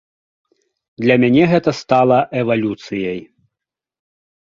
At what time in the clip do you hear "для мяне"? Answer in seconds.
1.05-1.43